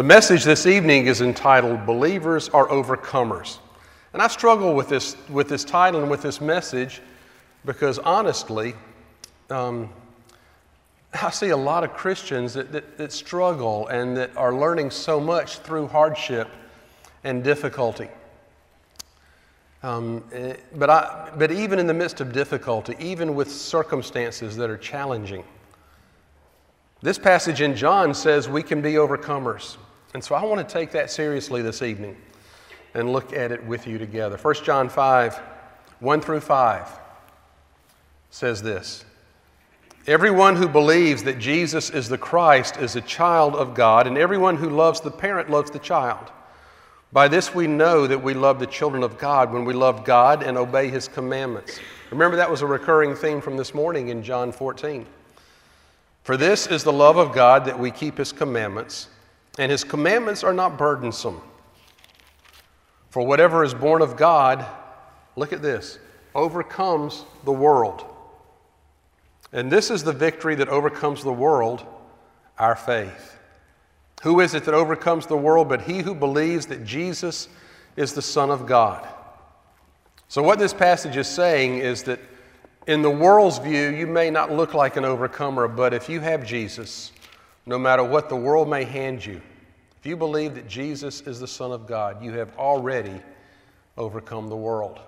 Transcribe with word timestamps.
The 0.00 0.04
message 0.04 0.44
this 0.44 0.64
evening 0.64 1.08
is 1.08 1.20
entitled 1.20 1.84
Believers 1.84 2.48
Are 2.48 2.66
Overcomers. 2.68 3.58
And 4.14 4.22
I 4.22 4.28
struggle 4.28 4.74
with 4.74 4.88
this, 4.88 5.14
with 5.28 5.50
this 5.50 5.62
title 5.62 6.00
and 6.00 6.10
with 6.10 6.22
this 6.22 6.40
message 6.40 7.02
because 7.66 7.98
honestly, 7.98 8.72
um, 9.50 9.90
I 11.12 11.28
see 11.28 11.50
a 11.50 11.56
lot 11.58 11.84
of 11.84 11.92
Christians 11.92 12.54
that, 12.54 12.72
that, 12.72 12.96
that 12.96 13.12
struggle 13.12 13.88
and 13.88 14.16
that 14.16 14.34
are 14.38 14.54
learning 14.54 14.90
so 14.90 15.20
much 15.20 15.58
through 15.58 15.88
hardship 15.88 16.48
and 17.22 17.44
difficulty. 17.44 18.08
Um, 19.82 20.24
eh, 20.32 20.56
but, 20.76 20.88
I, 20.88 21.30
but 21.36 21.52
even 21.52 21.78
in 21.78 21.86
the 21.86 21.92
midst 21.92 22.22
of 22.22 22.32
difficulty, 22.32 22.96
even 22.98 23.34
with 23.34 23.52
circumstances 23.52 24.56
that 24.56 24.70
are 24.70 24.78
challenging, 24.78 25.44
this 27.02 27.18
passage 27.18 27.60
in 27.60 27.76
John 27.76 28.14
says 28.14 28.48
we 28.48 28.62
can 28.62 28.80
be 28.80 28.94
overcomers. 28.94 29.76
And 30.14 30.22
so 30.22 30.34
I 30.34 30.44
want 30.44 30.66
to 30.66 30.72
take 30.72 30.90
that 30.92 31.10
seriously 31.10 31.62
this 31.62 31.82
evening 31.82 32.16
and 32.94 33.12
look 33.12 33.32
at 33.32 33.52
it 33.52 33.64
with 33.64 33.86
you 33.86 33.98
together. 33.98 34.36
1 34.36 34.54
John 34.64 34.88
5, 34.88 35.40
1 36.00 36.20
through 36.20 36.40
5 36.40 36.88
says 38.30 38.62
this 38.62 39.04
Everyone 40.06 40.56
who 40.56 40.66
believes 40.66 41.22
that 41.24 41.38
Jesus 41.38 41.90
is 41.90 42.08
the 42.08 42.18
Christ 42.18 42.78
is 42.78 42.96
a 42.96 43.00
child 43.02 43.54
of 43.54 43.74
God, 43.74 44.06
and 44.06 44.16
everyone 44.16 44.56
who 44.56 44.70
loves 44.70 45.00
the 45.00 45.10
parent 45.10 45.50
loves 45.50 45.70
the 45.70 45.78
child. 45.78 46.32
By 47.12 47.28
this 47.28 47.54
we 47.54 47.66
know 47.66 48.06
that 48.06 48.22
we 48.22 48.34
love 48.34 48.60
the 48.60 48.66
children 48.66 49.02
of 49.02 49.18
God 49.18 49.52
when 49.52 49.64
we 49.64 49.74
love 49.74 50.04
God 50.04 50.42
and 50.42 50.56
obey 50.56 50.88
his 50.88 51.06
commandments. 51.06 51.78
Remember, 52.10 52.36
that 52.36 52.50
was 52.50 52.62
a 52.62 52.66
recurring 52.66 53.14
theme 53.14 53.40
from 53.40 53.56
this 53.56 53.74
morning 53.74 54.08
in 54.08 54.22
John 54.22 54.52
14. 54.52 55.06
For 56.22 56.36
this 56.36 56.66
is 56.66 56.82
the 56.82 56.92
love 56.92 57.16
of 57.16 57.32
God 57.32 57.64
that 57.66 57.78
we 57.78 57.90
keep 57.90 58.18
his 58.18 58.32
commandments, 58.32 59.08
and 59.58 59.70
his 59.70 59.84
commandments 59.84 60.44
are 60.44 60.52
not 60.52 60.78
burdensome. 60.78 61.40
For 63.10 63.26
whatever 63.26 63.64
is 63.64 63.74
born 63.74 64.02
of 64.02 64.16
God, 64.16 64.64
look 65.36 65.52
at 65.52 65.62
this, 65.62 65.98
overcomes 66.34 67.24
the 67.44 67.52
world. 67.52 68.04
And 69.52 69.70
this 69.70 69.90
is 69.90 70.04
the 70.04 70.12
victory 70.12 70.54
that 70.56 70.68
overcomes 70.68 71.24
the 71.24 71.32
world, 71.32 71.84
our 72.58 72.76
faith. 72.76 73.38
Who 74.22 74.40
is 74.40 74.54
it 74.54 74.64
that 74.64 74.74
overcomes 74.74 75.26
the 75.26 75.36
world 75.36 75.68
but 75.68 75.82
he 75.82 76.00
who 76.00 76.14
believes 76.14 76.66
that 76.66 76.84
Jesus 76.84 77.48
is 77.96 78.12
the 78.12 78.22
Son 78.22 78.50
of 78.50 78.66
God? 78.66 79.08
So, 80.28 80.42
what 80.42 80.60
this 80.60 80.72
passage 80.72 81.16
is 81.16 81.26
saying 81.26 81.78
is 81.78 82.04
that 82.04 82.20
in 82.86 83.02
the 83.02 83.10
world's 83.10 83.58
view, 83.58 83.88
you 83.88 84.06
may 84.06 84.30
not 84.30 84.52
look 84.52 84.74
like 84.74 84.96
an 84.96 85.04
overcomer, 85.04 85.66
but 85.66 85.92
if 85.92 86.08
you 86.08 86.20
have 86.20 86.46
Jesus, 86.46 87.10
no 87.66 87.78
matter 87.78 88.02
what 88.02 88.28
the 88.28 88.36
world 88.36 88.68
may 88.68 88.84
hand 88.84 89.24
you, 89.24 89.40
if 90.00 90.06
you 90.06 90.16
believe 90.16 90.54
that 90.54 90.66
Jesus 90.66 91.20
is 91.22 91.40
the 91.40 91.46
Son 91.46 91.72
of 91.72 91.86
God, 91.86 92.24
you 92.24 92.32
have 92.32 92.56
already 92.56 93.20
overcome 93.98 94.48
the 94.48 94.56
world. 94.56 94.98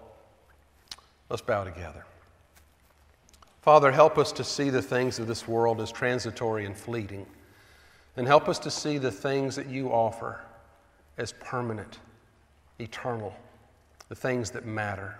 Let's 1.30 1.40
bow 1.40 1.64
together. 1.64 2.04
Father, 3.62 3.90
help 3.90 4.18
us 4.18 4.32
to 4.32 4.44
see 4.44 4.68
the 4.68 4.82
things 4.82 5.18
of 5.18 5.26
this 5.26 5.48
world 5.48 5.80
as 5.80 5.90
transitory 5.90 6.66
and 6.66 6.76
fleeting. 6.76 7.26
And 8.16 8.26
help 8.26 8.48
us 8.48 8.58
to 8.60 8.70
see 8.70 8.98
the 8.98 9.10
things 9.10 9.56
that 9.56 9.68
you 9.68 9.88
offer 9.88 10.40
as 11.16 11.32
permanent, 11.32 12.00
eternal, 12.78 13.34
the 14.10 14.14
things 14.14 14.50
that 14.50 14.66
matter. 14.66 15.16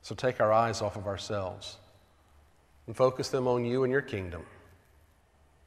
So 0.00 0.14
take 0.14 0.40
our 0.40 0.52
eyes 0.52 0.80
off 0.80 0.96
of 0.96 1.06
ourselves 1.06 1.76
and 2.86 2.96
focus 2.96 3.28
them 3.28 3.46
on 3.46 3.66
you 3.66 3.84
and 3.84 3.92
your 3.92 4.00
kingdom 4.00 4.46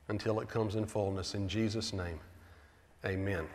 until 0.07 0.39
it 0.39 0.49
comes 0.49 0.75
in 0.75 0.85
fullness. 0.85 1.35
In 1.35 1.47
Jesus' 1.47 1.93
name, 1.93 2.19
amen. 3.05 3.45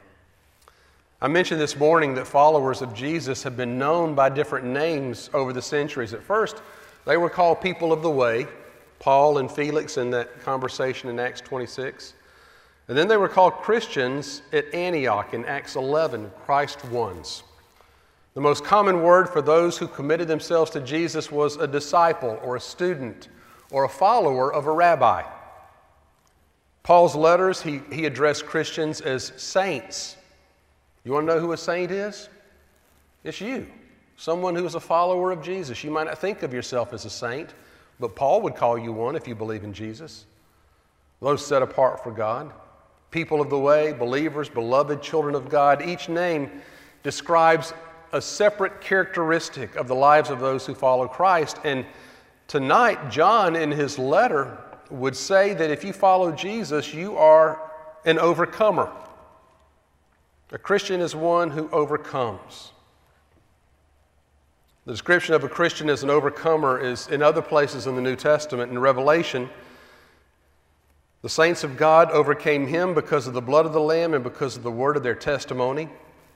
I 1.20 1.28
mentioned 1.28 1.60
this 1.60 1.77
morning 1.77 2.14
that 2.14 2.27
followers 2.27 2.80
of 2.80 2.94
Jesus 2.94 3.42
have 3.42 3.56
been 3.56 3.77
known 3.78 4.14
by 4.14 4.28
different 4.28 4.66
names 4.66 5.30
over 5.34 5.52
the 5.52 5.62
centuries. 5.62 6.14
At 6.14 6.23
first, 6.23 6.62
they 7.06 7.17
were 7.17 7.30
called 7.30 7.61
people 7.61 7.92
of 7.92 8.02
the 8.02 8.11
way. 8.11 8.46
Paul 9.00 9.39
and 9.39 9.50
Felix 9.50 9.96
in 9.96 10.11
that 10.11 10.40
conversation 10.42 11.08
in 11.08 11.18
Acts 11.18 11.40
26. 11.40 12.14
And 12.89 12.96
then 12.96 13.08
they 13.08 13.17
were 13.17 13.28
called 13.28 13.55
Christians 13.55 14.42
at 14.52 14.73
Antioch 14.73 15.34
in 15.34 15.44
Acts 15.44 15.77
11, 15.77 16.30
Christ 16.44 16.84
ones. 16.86 17.42
The 18.34 18.40
most 18.40 18.64
common 18.64 19.02
word 19.02 19.28
for 19.28 19.42
those 19.42 19.77
who 19.77 19.89
committed 19.89 20.28
themselves 20.28 20.70
to 20.70 20.80
Jesus 20.80 21.30
was 21.30 21.56
a 21.56 21.67
disciple 21.67 22.39
or 22.42 22.56
a 22.56 22.61
student 22.61 23.28
or 23.70 23.84
a 23.84 23.89
follower 23.89 24.52
of 24.52 24.67
a 24.67 24.73
rabbi. 24.73 25.23
Paul's 26.88 27.14
letters, 27.14 27.60
he, 27.60 27.82
he 27.92 28.06
addressed 28.06 28.46
Christians 28.46 29.02
as 29.02 29.34
saints. 29.36 30.16
You 31.04 31.12
want 31.12 31.28
to 31.28 31.34
know 31.34 31.38
who 31.38 31.52
a 31.52 31.56
saint 31.58 31.90
is? 31.90 32.30
It's 33.24 33.42
you, 33.42 33.66
someone 34.16 34.54
who 34.54 34.64
is 34.64 34.74
a 34.74 34.80
follower 34.80 35.30
of 35.30 35.42
Jesus. 35.42 35.84
You 35.84 35.90
might 35.90 36.06
not 36.06 36.16
think 36.16 36.42
of 36.42 36.54
yourself 36.54 36.94
as 36.94 37.04
a 37.04 37.10
saint, 37.10 37.50
but 38.00 38.16
Paul 38.16 38.40
would 38.40 38.56
call 38.56 38.78
you 38.78 38.90
one 38.90 39.16
if 39.16 39.28
you 39.28 39.34
believe 39.34 39.64
in 39.64 39.74
Jesus. 39.74 40.24
Those 41.20 41.44
set 41.44 41.60
apart 41.60 42.02
for 42.02 42.10
God, 42.10 42.54
people 43.10 43.42
of 43.42 43.50
the 43.50 43.58
way, 43.58 43.92
believers, 43.92 44.48
beloved 44.48 45.02
children 45.02 45.34
of 45.34 45.50
God, 45.50 45.86
each 45.86 46.08
name 46.08 46.50
describes 47.02 47.74
a 48.14 48.22
separate 48.22 48.80
characteristic 48.80 49.76
of 49.76 49.88
the 49.88 49.94
lives 49.94 50.30
of 50.30 50.40
those 50.40 50.64
who 50.64 50.74
follow 50.74 51.06
Christ. 51.06 51.58
And 51.64 51.84
tonight, 52.46 53.10
John, 53.10 53.56
in 53.56 53.70
his 53.70 53.98
letter, 53.98 54.56
would 54.90 55.16
say 55.16 55.54
that 55.54 55.70
if 55.70 55.84
you 55.84 55.92
follow 55.92 56.32
Jesus, 56.32 56.94
you 56.94 57.16
are 57.16 57.60
an 58.04 58.18
overcomer. 58.18 58.90
A 60.50 60.58
Christian 60.58 61.00
is 61.00 61.14
one 61.14 61.50
who 61.50 61.68
overcomes. 61.70 62.72
The 64.86 64.92
description 64.92 65.34
of 65.34 65.44
a 65.44 65.48
Christian 65.48 65.90
as 65.90 66.02
an 66.02 66.08
overcomer 66.08 66.80
is 66.80 67.08
in 67.08 67.22
other 67.22 67.42
places 67.42 67.86
in 67.86 67.94
the 67.94 68.00
New 68.00 68.16
Testament. 68.16 68.72
In 68.72 68.78
Revelation, 68.78 69.50
the 71.20 71.28
saints 71.28 71.64
of 71.64 71.76
God 71.76 72.10
overcame 72.10 72.66
him 72.66 72.94
because 72.94 73.26
of 73.26 73.34
the 73.34 73.42
blood 73.42 73.66
of 73.66 73.74
the 73.74 73.80
Lamb 73.80 74.14
and 74.14 74.24
because 74.24 74.56
of 74.56 74.62
the 74.62 74.70
word 74.70 74.96
of 74.96 75.02
their 75.02 75.14
testimony. 75.14 75.90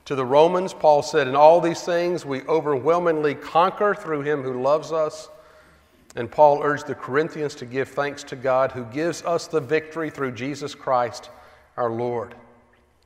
To 0.05 0.15
the 0.15 0.25
Romans, 0.25 0.73
Paul 0.73 1.01
said, 1.01 1.27
In 1.27 1.35
all 1.35 1.61
these 1.61 1.81
things 1.81 2.25
we 2.25 2.41
overwhelmingly 2.43 3.33
conquer 3.33 3.95
through 3.95 4.21
him 4.21 4.43
who 4.43 4.61
loves 4.61 4.91
us. 4.91 5.29
And 6.15 6.29
Paul 6.29 6.61
urged 6.63 6.87
the 6.87 6.95
Corinthians 6.95 7.55
to 7.55 7.65
give 7.65 7.89
thanks 7.89 8.23
to 8.25 8.35
God 8.35 8.71
who 8.71 8.85
gives 8.85 9.23
us 9.23 9.47
the 9.47 9.59
victory 9.59 10.09
through 10.09 10.33
Jesus 10.33 10.75
Christ 10.75 11.29
our 11.77 11.89
Lord. 11.89 12.35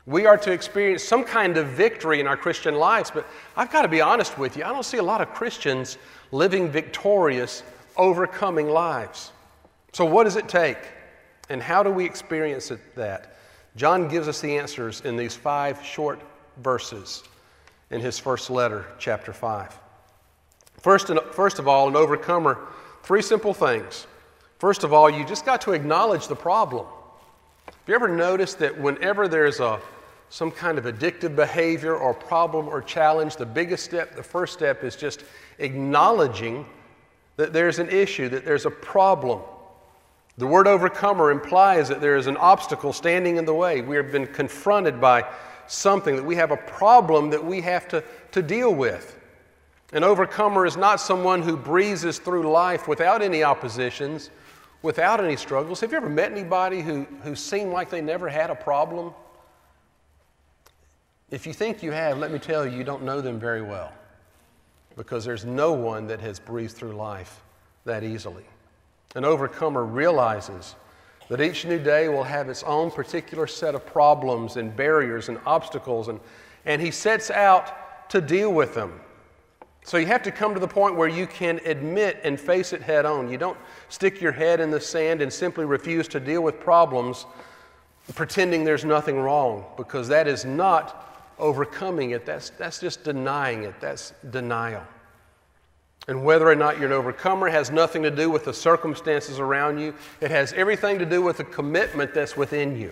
We 0.06 0.26
are 0.26 0.38
to 0.38 0.52
experience 0.52 1.04
some 1.04 1.24
kind 1.24 1.58
of 1.58 1.68
victory 1.68 2.20
in 2.20 2.28
our 2.28 2.38
Christian 2.38 2.76
lives, 2.76 3.12
but 3.12 3.28
I've 3.56 3.72
got 3.72 3.82
to 3.82 3.88
be 3.90 4.02
honest 4.02 4.38
with 4.38 4.56
you. 4.56 4.64
I 4.64 4.70
don't 4.70 4.86
see 4.86 4.98
a 4.98 5.04
lot 5.04 5.22
of 5.22 5.34
Christians 5.34 5.98
living 6.32 6.70
victorious, 6.70 7.64
overcoming 7.98 8.70
lives. 8.70 9.32
So, 9.92 10.06
what 10.06 10.24
does 10.24 10.38
it 10.38 10.48
take? 10.48 10.78
And 11.50 11.62
how 11.62 11.84
do 11.84 11.92
we 11.92 12.06
experience 12.06 12.72
it, 12.72 12.80
that? 12.96 13.38
John 13.76 14.08
gives 14.08 14.28
us 14.28 14.42
the 14.42 14.58
answers 14.58 15.02
in 15.02 15.18
these 15.18 15.36
five 15.36 15.84
short 15.84 16.22
verses 16.64 17.24
in 17.92 18.02
his 18.02 18.18
first 18.18 18.50
letter, 18.50 18.86
chapter 18.98 19.32
5. 19.32 19.78
First, 20.82 21.12
first 21.32 21.60
of 21.60 21.68
all, 21.68 21.88
an 21.88 21.96
overcomer, 21.96 22.68
three 23.08 23.22
simple 23.22 23.54
things. 23.54 24.06
First 24.60 24.84
of 24.84 24.92
all, 24.92 25.10
you 25.10 25.24
just 25.24 25.46
got 25.46 25.62
to 25.62 25.72
acknowledge 25.72 26.28
the 26.28 26.36
problem. 26.36 26.86
Have 27.68 27.76
you 27.88 27.96
ever 27.96 28.10
noticed 28.10 28.60
that 28.60 28.78
whenever 28.78 29.30
there's 29.30 29.62
a 29.62 29.80
some 30.28 30.52
kind 30.52 30.78
of 30.78 30.84
addictive 30.84 31.34
behavior 31.34 31.96
or 31.96 32.14
problem 32.14 32.68
or 32.68 32.82
challenge, 32.82 33.38
the 33.38 33.46
biggest 33.46 33.86
step, 33.86 34.14
the 34.14 34.22
first 34.22 34.52
step 34.52 34.84
is 34.84 34.98
just 34.98 35.24
acknowledging 35.60 36.66
that 37.38 37.54
there's 37.54 37.80
an 37.80 37.90
issue, 37.90 38.28
that 38.28 38.44
there's 38.44 38.66
a 38.66 38.72
problem. 38.72 39.40
The 40.38 40.46
word 40.46 40.68
overcomer 40.68 41.32
implies 41.32 41.88
that 41.88 42.02
there 42.02 42.18
is 42.18 42.28
an 42.28 42.36
obstacle 42.36 42.92
standing 42.92 43.38
in 43.38 43.46
the 43.46 43.54
way. 43.54 43.80
We 43.80 43.96
have 43.96 44.12
been 44.12 44.28
confronted 44.28 45.00
by 45.00 45.24
something, 45.68 46.18
that 46.18 46.26
we 46.26 46.36
have 46.36 46.52
a 46.52 46.58
problem 46.58 47.30
that 47.30 47.46
we 47.46 47.62
have 47.62 47.88
to, 47.88 48.04
to 48.34 48.42
deal 48.42 48.76
with. 48.76 49.17
An 49.94 50.04
overcomer 50.04 50.66
is 50.66 50.76
not 50.76 51.00
someone 51.00 51.42
who 51.42 51.56
breezes 51.56 52.20
through 52.20 52.52
life 52.52 52.88
without 52.88 53.22
any 53.22 53.44
oppositions, 53.44 54.32
without 54.82 55.24
any 55.24 55.38
struggles. 55.38 55.80
Have 55.80 55.92
you 55.92 55.98
ever 55.98 56.10
met 56.10 56.32
anybody 56.32 56.82
who, 56.82 57.06
who 57.24 57.36
seemed 57.36 57.72
like 57.72 57.90
they 57.90 58.02
never 58.02 58.28
had 58.28 58.50
a 58.50 58.56
problem? 58.56 59.14
If 61.32 61.48
you 61.48 61.54
think 61.54 61.82
you 61.82 61.92
have, 61.92 62.18
let 62.18 62.32
me 62.32 62.40
tell 62.40 62.66
you, 62.66 62.78
you 62.78 62.84
don't 62.84 63.04
know 63.04 63.22
them 63.22 63.40
very 63.40 63.62
well 63.62 63.94
because 64.98 65.24
there's 65.24 65.46
no 65.46 65.72
one 65.72 66.08
that 66.08 66.20
has 66.20 66.40
breezed 66.40 66.76
through 66.76 66.94
life 66.94 67.42
that 67.86 68.04
easily. 68.04 68.46
An 69.16 69.24
overcomer 69.24 69.86
realizes 69.86 70.76
that 71.30 71.40
each 71.40 71.66
new 71.66 71.80
day 71.80 72.10
will 72.10 72.24
have 72.24 72.50
its 72.50 72.64
own 72.64 72.92
particular 72.92 73.48
set 73.48 73.76
of 73.76 73.86
problems 73.86 74.58
and 74.58 74.76
barriers 74.76 75.30
and 75.30 75.40
obstacles, 75.46 76.08
and, 76.08 76.20
and 76.66 76.82
he 76.82 76.92
sets 76.92 77.30
out 77.30 78.10
to 78.10 78.20
deal 78.20 78.52
with 78.52 78.74
them. 78.74 79.00
So 79.88 79.96
you 79.96 80.06
have 80.08 80.24
to 80.24 80.32
come 80.34 80.54
to 80.54 80.60
the 80.60 80.68
point 80.68 80.98
where 80.98 81.08
you 81.08 81.26
can 81.26 81.62
admit 81.64 82.20
and 82.26 82.38
face 82.38 82.74
it 82.74 82.82
head 82.82 83.06
on. 83.06 83.32
You 83.32 83.38
don't 83.38 83.58
stick 83.88 84.20
your 84.20 84.34
head 84.34 84.60
in 84.60 84.70
the 84.70 84.82
sand 84.82 85.22
and 85.22 85.32
simply 85.32 85.64
refuse 85.64 86.10
to 86.10 86.20
deal 86.20 86.42
with 86.42 86.60
problems 86.60 87.26
pretending 88.14 88.66
there's 88.66 88.84
nothing 88.84 89.18
wrong 89.18 89.64
because 89.78 90.10
that 90.10 90.28
is 90.28 90.44
not 90.44 91.32
overcoming 91.40 92.12
it. 92.12 92.26
That's, 92.26 92.50
that's 92.50 92.82
just 92.82 93.06
denying 93.06 93.64
it. 93.64 93.76
That's 93.80 94.12
denial. 94.30 94.84
And 96.10 96.22
whether 96.22 96.50
or 96.50 96.56
not 96.56 96.80
you're 96.80 96.88
an 96.88 96.92
overcomer 96.92 97.48
has 97.48 97.72
nothing 97.72 98.04
to 98.04 98.12
do 98.12 98.30
with 98.30 98.44
the 98.44 98.54
circumstances 98.54 99.40
around 99.40 99.80
you. 99.80 99.94
It 100.20 100.32
has 100.32 100.52
everything 100.52 101.00
to 101.00 101.06
do 101.06 101.22
with 101.22 101.38
the 101.38 101.46
commitment 101.46 102.14
that's 102.14 102.36
within 102.36 102.78
you. 102.78 102.92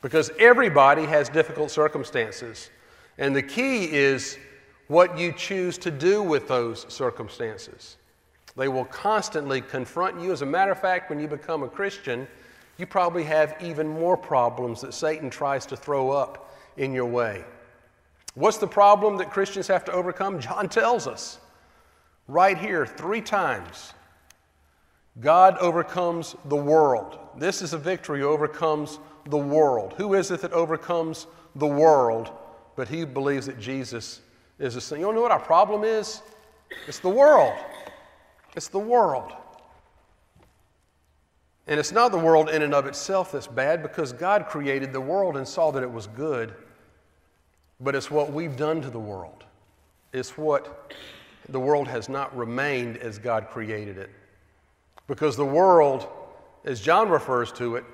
Because 0.00 0.30
everybody 0.38 1.06
has 1.06 1.28
difficult 1.28 1.72
circumstances. 1.72 2.70
And 3.18 3.34
the 3.34 3.42
key 3.42 3.92
is 3.92 4.38
what 4.88 5.18
you 5.18 5.32
choose 5.32 5.78
to 5.78 5.90
do 5.90 6.22
with 6.22 6.48
those 6.48 6.86
circumstances. 6.92 7.96
They 8.56 8.68
will 8.68 8.84
constantly 8.84 9.60
confront 9.60 10.20
you. 10.20 10.32
As 10.32 10.42
a 10.42 10.46
matter 10.46 10.72
of 10.72 10.80
fact, 10.80 11.10
when 11.10 11.18
you 11.18 11.26
become 11.26 11.62
a 11.62 11.68
Christian, 11.68 12.28
you 12.76 12.86
probably 12.86 13.24
have 13.24 13.56
even 13.60 13.88
more 13.88 14.16
problems 14.16 14.80
that 14.80 14.94
Satan 14.94 15.30
tries 15.30 15.66
to 15.66 15.76
throw 15.76 16.10
up 16.10 16.54
in 16.76 16.92
your 16.92 17.06
way. 17.06 17.44
What's 18.34 18.58
the 18.58 18.66
problem 18.66 19.16
that 19.18 19.30
Christians 19.30 19.68
have 19.68 19.84
to 19.86 19.92
overcome? 19.92 20.40
John 20.40 20.68
tells 20.68 21.06
us 21.06 21.38
right 22.26 22.58
here 22.58 22.84
three 22.84 23.20
times. 23.20 23.92
God 25.20 25.56
overcomes 25.58 26.34
the 26.46 26.56
world. 26.56 27.18
This 27.36 27.62
is 27.62 27.72
a 27.72 27.78
victory, 27.78 28.22
overcomes 28.22 28.98
the 29.26 29.38
world. 29.38 29.94
Who 29.96 30.14
is 30.14 30.30
it 30.32 30.40
that 30.40 30.52
overcomes 30.52 31.28
the 31.54 31.66
world? 31.66 32.32
But 32.74 32.88
he 32.88 33.04
believes 33.04 33.46
that 33.46 33.60
Jesus 33.60 34.20
is 34.64 34.74
the 34.74 34.80
Son. 34.80 34.98
You 34.98 35.12
know 35.12 35.20
what 35.20 35.30
our 35.30 35.40
problem 35.40 35.84
is? 35.84 36.22
It's 36.88 36.98
the 36.98 37.08
world. 37.08 37.52
It's 38.56 38.68
the 38.68 38.78
world. 38.78 39.32
And 41.66 41.78
it's 41.78 41.92
not 41.92 42.12
the 42.12 42.18
world 42.18 42.50
in 42.50 42.62
and 42.62 42.74
of 42.74 42.86
itself 42.86 43.32
that's 43.32 43.46
bad 43.46 43.82
because 43.82 44.12
God 44.12 44.46
created 44.46 44.92
the 44.92 45.00
world 45.00 45.36
and 45.36 45.46
saw 45.46 45.70
that 45.70 45.82
it 45.82 45.90
was 45.90 46.06
good. 46.08 46.54
But 47.80 47.94
it's 47.94 48.10
what 48.10 48.32
we've 48.32 48.56
done 48.56 48.82
to 48.82 48.90
the 48.90 48.98
world. 48.98 49.44
It's 50.12 50.36
what 50.36 50.94
the 51.48 51.60
world 51.60 51.88
has 51.88 52.08
not 52.08 52.36
remained 52.36 52.98
as 52.98 53.18
God 53.18 53.48
created 53.48 53.98
it. 53.98 54.10
Because 55.06 55.36
the 55.36 55.44
world, 55.44 56.06
as 56.64 56.80
John 56.80 57.10
refers 57.10 57.52
to 57.52 57.76
it, 57.76 57.84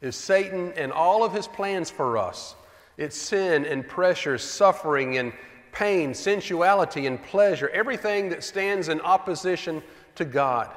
is 0.00 0.16
Satan 0.16 0.72
and 0.76 0.92
all 0.92 1.24
of 1.24 1.32
his 1.32 1.46
plans 1.46 1.90
for 1.90 2.16
us. 2.16 2.54
It's 2.96 3.16
sin 3.16 3.64
and 3.66 3.86
pressure, 3.86 4.38
suffering 4.38 5.18
and 5.18 5.32
pain, 5.72 6.14
sensuality 6.14 7.06
and 7.06 7.22
pleasure, 7.22 7.68
everything 7.70 8.28
that 8.30 8.44
stands 8.44 8.88
in 8.88 9.00
opposition 9.00 9.82
to 10.14 10.24
God. 10.24 10.68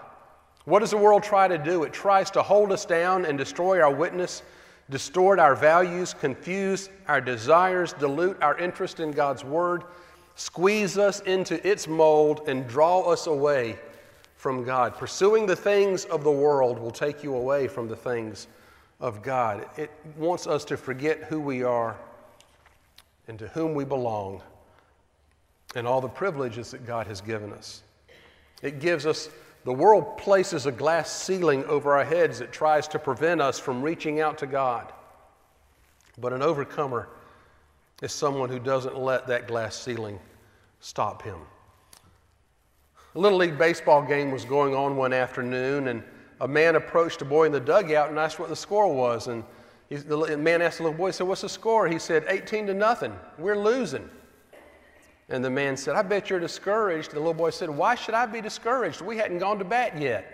What 0.65 0.79
does 0.79 0.91
the 0.91 0.97
world 0.97 1.23
try 1.23 1.47
to 1.47 1.57
do? 1.57 1.83
It 1.83 1.93
tries 1.93 2.29
to 2.31 2.43
hold 2.43 2.71
us 2.71 2.85
down 2.85 3.25
and 3.25 3.37
destroy 3.37 3.81
our 3.81 3.93
witness, 3.93 4.43
distort 4.89 5.39
our 5.39 5.55
values, 5.55 6.13
confuse 6.13 6.89
our 7.07 7.19
desires, 7.19 7.93
dilute 7.93 8.41
our 8.41 8.57
interest 8.57 8.99
in 8.99 9.11
God's 9.11 9.43
Word, 9.43 9.83
squeeze 10.35 10.97
us 10.97 11.21
into 11.21 11.65
its 11.67 11.87
mold, 11.87 12.41
and 12.47 12.67
draw 12.67 13.01
us 13.01 13.27
away 13.27 13.79
from 14.35 14.63
God. 14.63 14.95
Pursuing 14.95 15.45
the 15.45 15.55
things 15.55 16.05
of 16.05 16.23
the 16.23 16.31
world 16.31 16.77
will 16.77 16.91
take 16.91 17.23
you 17.23 17.35
away 17.35 17.67
from 17.67 17.87
the 17.87 17.95
things 17.95 18.47
of 18.99 19.23
God. 19.23 19.67
It 19.77 19.91
wants 20.15 20.45
us 20.45 20.63
to 20.65 20.77
forget 20.77 21.23
who 21.23 21.39
we 21.39 21.63
are 21.63 21.97
and 23.27 23.39
to 23.39 23.47
whom 23.49 23.73
we 23.73 23.83
belong 23.83 24.41
and 25.75 25.87
all 25.87 26.01
the 26.01 26.09
privileges 26.09 26.71
that 26.71 26.85
God 26.85 27.07
has 27.07 27.21
given 27.21 27.51
us. 27.53 27.83
It 28.61 28.79
gives 28.79 29.05
us, 29.05 29.29
the 29.63 29.73
world 29.73 30.17
places 30.17 30.65
a 30.65 30.71
glass 30.71 31.11
ceiling 31.11 31.63
over 31.65 31.95
our 31.97 32.03
heads 32.03 32.39
that 32.39 32.51
tries 32.51 32.87
to 32.89 32.99
prevent 32.99 33.41
us 33.41 33.59
from 33.59 33.81
reaching 33.81 34.19
out 34.19 34.37
to 34.39 34.47
God. 34.47 34.91
But 36.17 36.33
an 36.33 36.41
overcomer 36.41 37.09
is 38.01 38.11
someone 38.11 38.49
who 38.49 38.59
doesn't 38.59 38.97
let 38.97 39.27
that 39.27 39.47
glass 39.47 39.75
ceiling 39.75 40.19
stop 40.79 41.21
him. 41.21 41.37
A 43.15 43.19
Little 43.19 43.37
League 43.37 43.57
baseball 43.57 44.01
game 44.01 44.31
was 44.31 44.45
going 44.45 44.73
on 44.73 44.95
one 44.95 45.13
afternoon, 45.13 45.89
and 45.89 46.03
a 46.39 46.47
man 46.47 46.75
approached 46.75 47.21
a 47.21 47.25
boy 47.25 47.45
in 47.45 47.51
the 47.51 47.59
dugout 47.59 48.09
and 48.09 48.17
asked 48.17 48.39
what 48.39 48.49
the 48.49 48.55
score 48.55 48.93
was. 48.93 49.27
And 49.27 49.43
he, 49.89 49.97
the 49.97 50.37
man 50.37 50.61
asked 50.61 50.77
the 50.77 50.83
little 50.83 50.97
boy, 50.97 51.07
he 51.07 51.13
said, 51.13 51.27
What's 51.27 51.41
the 51.41 51.49
score? 51.49 51.87
He 51.87 51.99
said, 51.99 52.25
18 52.27 52.67
to 52.67 52.73
nothing. 52.73 53.13
We're 53.37 53.57
losing. 53.57 54.09
And 55.31 55.43
the 55.43 55.49
man 55.49 55.77
said, 55.77 55.95
I 55.95 56.01
bet 56.01 56.29
you're 56.29 56.41
discouraged. 56.41 57.11
The 57.11 57.19
little 57.19 57.33
boy 57.33 57.51
said, 57.51 57.69
Why 57.69 57.95
should 57.95 58.13
I 58.13 58.25
be 58.25 58.41
discouraged? 58.41 58.99
We 58.99 59.15
hadn't 59.15 59.39
gone 59.39 59.59
to 59.59 59.65
bat 59.65 59.97
yet. 59.97 60.25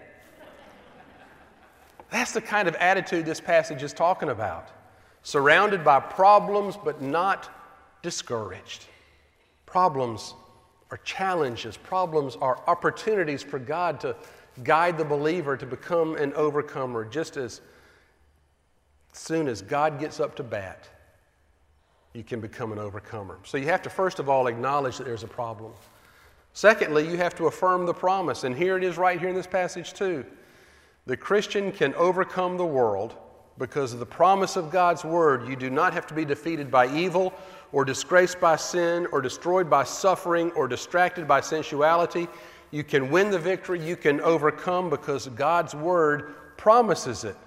That's 2.09 2.31
the 2.31 2.41
kind 2.41 2.67
of 2.67 2.73
attitude 2.75 3.25
this 3.25 3.39
passage 3.39 3.83
is 3.83 3.93
talking 3.93 4.29
about. 4.29 4.69
Surrounded 5.21 5.83
by 5.83 5.99
problems, 5.99 6.77
but 6.83 6.99
not 6.99 7.49
discouraged. 8.01 8.85
Problems 9.67 10.33
are 10.89 10.97
challenges, 10.97 11.77
problems 11.77 12.35
are 12.37 12.59
opportunities 12.65 13.43
for 13.43 13.59
God 13.59 13.99
to 13.99 14.15
guide 14.63 14.97
the 14.97 15.05
believer 15.05 15.55
to 15.57 15.65
become 15.67 16.15
an 16.15 16.33
overcomer 16.33 17.05
just 17.05 17.37
as 17.37 17.61
soon 19.13 19.47
as 19.47 19.61
God 19.61 19.99
gets 19.99 20.19
up 20.19 20.35
to 20.37 20.43
bat 20.43 20.89
you 22.17 22.23
can 22.23 22.39
become 22.39 22.71
an 22.71 22.79
overcomer. 22.79 23.37
So 23.43 23.57
you 23.57 23.67
have 23.67 23.83
to, 23.83 23.91
first 23.91 24.17
of 24.17 24.27
all, 24.27 24.47
acknowledge 24.47 24.97
that 24.97 25.03
there's 25.03 25.21
a 25.21 25.27
problem. 25.27 25.71
Secondly, 26.53 27.07
you 27.07 27.15
have 27.17 27.35
to 27.35 27.45
affirm 27.45 27.85
the 27.85 27.93
promise. 27.93 28.43
And 28.43 28.55
here 28.55 28.75
it 28.75 28.83
is 28.83 28.97
right 28.97 29.19
here 29.19 29.29
in 29.29 29.35
this 29.35 29.45
passage, 29.45 29.93
too. 29.93 30.25
The 31.05 31.15
Christian 31.15 31.71
can 31.71 31.93
overcome 31.93 32.57
the 32.57 32.65
world 32.65 33.15
because 33.59 33.93
of 33.93 33.99
the 33.99 34.05
promise 34.07 34.55
of 34.55 34.71
God's 34.71 35.05
word. 35.05 35.47
You 35.47 35.55
do 35.55 35.69
not 35.69 35.93
have 35.93 36.07
to 36.07 36.15
be 36.15 36.25
defeated 36.25 36.71
by 36.71 36.91
evil 36.91 37.35
or 37.71 37.85
disgraced 37.85 38.39
by 38.39 38.55
sin 38.55 39.05
or 39.11 39.21
destroyed 39.21 39.69
by 39.69 39.83
suffering 39.83 40.49
or 40.53 40.67
distracted 40.67 41.27
by 41.27 41.41
sensuality. 41.41 42.27
You 42.71 42.83
can 42.83 43.11
win 43.11 43.29
the 43.29 43.37
victory. 43.37 43.79
You 43.79 43.95
can 43.95 44.21
overcome 44.21 44.89
because 44.89 45.27
God's 45.27 45.75
word 45.75 46.33
promises 46.57 47.25
it. 47.25 47.37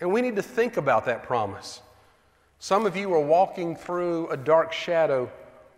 And 0.00 0.12
we 0.12 0.22
need 0.22 0.36
to 0.36 0.42
think 0.42 0.76
about 0.76 1.06
that 1.06 1.24
promise. 1.24 1.80
Some 2.64 2.86
of 2.86 2.96
you 2.96 3.12
are 3.12 3.20
walking 3.20 3.76
through 3.76 4.30
a 4.30 4.38
dark 4.38 4.72
shadow 4.72 5.30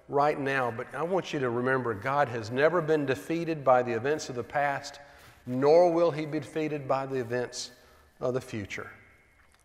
right 0.08 0.38
now, 0.38 0.70
but 0.70 0.86
I 0.94 1.02
want 1.02 1.32
you 1.32 1.40
to 1.40 1.50
remember 1.50 1.94
God 1.94 2.28
has 2.28 2.52
never 2.52 2.80
been 2.80 3.04
defeated 3.04 3.64
by 3.64 3.82
the 3.82 3.90
events 3.90 4.28
of 4.28 4.36
the 4.36 4.44
past, 4.44 5.00
nor 5.46 5.92
will 5.92 6.12
he 6.12 6.26
be 6.26 6.38
defeated 6.38 6.86
by 6.86 7.04
the 7.04 7.16
events 7.16 7.72
of 8.20 8.34
the 8.34 8.40
future. 8.40 8.88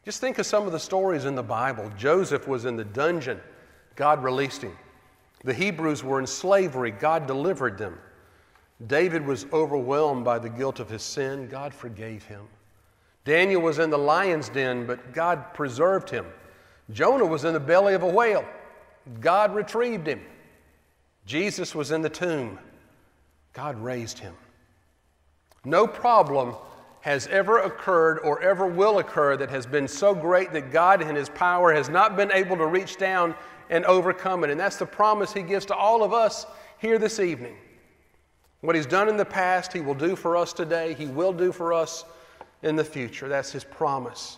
Just 0.03 0.19
think 0.19 0.39
of 0.39 0.47
some 0.47 0.65
of 0.65 0.71
the 0.71 0.79
stories 0.79 1.25
in 1.25 1.35
the 1.35 1.43
Bible. 1.43 1.91
Joseph 1.95 2.47
was 2.47 2.65
in 2.65 2.75
the 2.75 2.85
dungeon, 2.85 3.39
God 3.95 4.23
released 4.23 4.63
him. 4.63 4.75
The 5.43 5.53
Hebrews 5.53 6.03
were 6.03 6.19
in 6.19 6.25
slavery, 6.25 6.89
God 6.89 7.27
delivered 7.27 7.77
them. 7.77 7.99
David 8.87 9.27
was 9.27 9.45
overwhelmed 9.53 10.25
by 10.25 10.39
the 10.39 10.49
guilt 10.49 10.79
of 10.79 10.89
his 10.89 11.03
sin, 11.03 11.49
God 11.49 11.71
forgave 11.71 12.23
him. 12.23 12.47
Daniel 13.25 13.61
was 13.61 13.77
in 13.77 13.91
the 13.91 13.97
lion's 13.99 14.49
den, 14.49 14.87
but 14.87 15.13
God 15.13 15.53
preserved 15.53 16.09
him. 16.09 16.25
Jonah 16.91 17.25
was 17.25 17.43
in 17.43 17.53
the 17.53 17.59
belly 17.59 17.93
of 17.93 18.03
a 18.03 18.07
whale. 18.07 18.45
God 19.19 19.55
retrieved 19.55 20.07
him. 20.07 20.21
Jesus 21.25 21.73
was 21.73 21.91
in 21.91 22.01
the 22.01 22.09
tomb. 22.09 22.59
God 23.53 23.81
raised 23.81 24.19
him. 24.19 24.35
No 25.63 25.85
problem 25.85 26.55
has 27.01 27.27
ever 27.27 27.59
occurred 27.59 28.19
or 28.19 28.41
ever 28.41 28.67
will 28.67 28.99
occur 28.99 29.35
that 29.37 29.49
has 29.49 29.65
been 29.65 29.87
so 29.87 30.13
great 30.13 30.53
that 30.53 30.71
God 30.71 31.01
in 31.01 31.15
His 31.15 31.29
power 31.29 31.73
has 31.73 31.89
not 31.89 32.15
been 32.15 32.31
able 32.31 32.55
to 32.57 32.67
reach 32.67 32.97
down 32.97 33.35
and 33.69 33.85
overcome 33.85 34.43
it. 34.43 34.49
And 34.49 34.59
that's 34.59 34.77
the 34.77 34.85
promise 34.85 35.33
He 35.33 35.41
gives 35.41 35.65
to 35.67 35.75
all 35.75 36.03
of 36.03 36.13
us 36.13 36.45
here 36.77 36.99
this 36.99 37.19
evening. 37.19 37.55
What 38.61 38.75
He's 38.75 38.85
done 38.85 39.09
in 39.09 39.17
the 39.17 39.25
past, 39.25 39.73
He 39.73 39.81
will 39.81 39.95
do 39.95 40.15
for 40.15 40.37
us 40.37 40.53
today, 40.53 40.93
He 40.93 41.07
will 41.07 41.33
do 41.33 41.51
for 41.51 41.73
us 41.73 42.05
in 42.61 42.75
the 42.75 42.85
future. 42.85 43.27
That's 43.27 43.51
His 43.51 43.63
promise. 43.63 44.37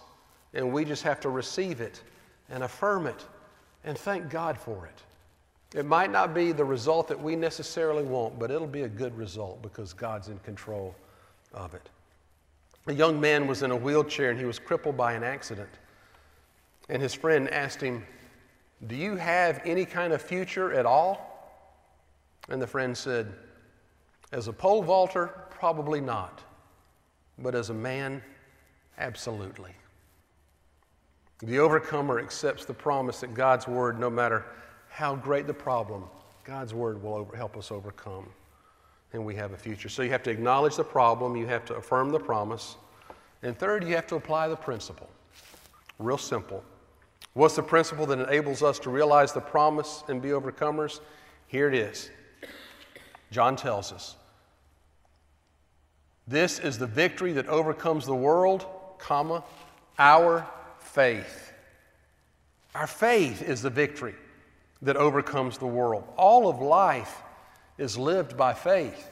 And 0.54 0.72
we 0.72 0.86
just 0.86 1.04
have 1.04 1.20
to 1.22 1.30
receive 1.30 1.82
it 1.82 2.02
and 2.50 2.64
affirm 2.64 3.08
it 3.08 3.26
and 3.84 3.98
thank 3.98 4.30
God 4.30 4.58
for 4.58 4.86
it. 4.86 5.78
It 5.78 5.86
might 5.86 6.12
not 6.12 6.34
be 6.34 6.52
the 6.52 6.66
result 6.66 7.08
that 7.08 7.20
we 7.20 7.36
necessarily 7.36 8.04
want, 8.04 8.38
but 8.38 8.52
it'll 8.52 8.68
be 8.68 8.84
a 8.84 8.90
good 8.90 9.18
result 9.18 9.62
because 9.62 9.92
God's 9.92 10.28
in 10.28 10.38
control 10.40 10.96
of 11.54 11.74
it. 11.74 11.90
A 12.88 12.94
young 12.94 13.20
man 13.20 13.48
was 13.48 13.64
in 13.64 13.72
a 13.72 13.76
wheelchair 13.76 14.30
and 14.30 14.40
he 14.40 14.46
was 14.46 14.60
crippled 14.60 14.98
by 14.98 15.14
an 15.14 15.24
accident. 15.24 15.70
And 16.90 17.02
his 17.02 17.14
friend 17.14 17.50
asked 17.50 17.82
him, 17.82 18.06
Do 18.88 18.96
you 18.96 19.16
have 19.16 19.62
any 19.66 19.86
kind 19.86 20.14
of 20.14 20.22
future 20.22 20.74
at 20.74 20.86
all? 20.86 21.30
And 22.50 22.62
the 22.62 22.68
friend 22.68 22.96
said, 22.96 23.34
As 24.32 24.48
a 24.48 24.54
pole 24.54 24.84
vaulter, 24.84 25.28
probably 25.50 26.02
not. 26.02 26.44
But 27.40 27.56
as 27.56 27.70
a 27.70 27.74
man, 27.74 28.22
absolutely. 29.00 29.72
The 31.44 31.60
overcomer 31.60 32.20
accepts 32.20 32.64
the 32.64 32.74
promise 32.74 33.20
that 33.20 33.34
God's 33.34 33.68
word, 33.68 34.00
no 34.00 34.10
matter 34.10 34.46
how 34.88 35.16
great 35.16 35.46
the 35.46 35.54
problem, 35.54 36.06
God's 36.46 36.74
word 36.74 37.04
will 37.04 37.16
over, 37.16 37.36
help 37.36 37.58
us 37.58 37.70
overcome. 37.70 38.30
And 39.12 39.26
we 39.26 39.36
have 39.36 39.52
a 39.52 39.58
future. 39.58 39.90
So 39.90 40.04
you 40.04 40.10
have 40.12 40.24
to 40.24 40.32
acknowledge 40.32 40.78
the 40.78 40.86
problem, 40.86 41.36
you 41.36 41.46
have 41.48 41.66
to 41.66 41.76
affirm 41.76 42.12
the 42.12 42.20
promise. 42.20 42.78
And 43.44 43.58
third, 43.58 43.84
you 43.84 43.94
have 43.96 44.08
to 44.08 44.16
apply 44.16 44.48
the 44.48 44.56
principle. 44.56 45.10
Real 46.00 46.18
simple. 46.18 46.64
What's 47.34 47.56
the 47.56 47.64
principle 47.64 48.06
that 48.06 48.20
enables 48.20 48.64
us 48.64 48.80
to 48.80 48.90
realize 48.90 49.34
the 49.34 49.42
promise 49.42 50.04
and 50.08 50.22
be 50.22 50.30
overcomers? 50.30 51.02
Here 51.48 51.68
it 51.68 51.76
is. 51.76 52.10
John 53.32 53.56
tells 53.58 53.92
us. 53.92 54.16
This 56.26 56.60
is 56.60 56.78
the 56.78 56.88
victory 56.88 57.34
that 57.34 57.48
overcomes 57.48 58.06
the 58.06 58.16
world, 58.16 58.66
comma, 58.98 59.44
our 60.00 60.48
faith. 60.84 61.52
Our 62.76 62.88
faith 62.88 63.42
is 63.42 63.62
the 63.62 63.70
victory 63.70 64.16
that 64.82 64.98
overcomes 64.98 65.58
the 65.58 65.68
world. 65.68 66.04
All 66.18 66.50
of 66.50 66.60
life 66.60 67.22
is 67.78 67.98
lived 67.98 68.36
by 68.38 68.54
faith. 68.54 69.10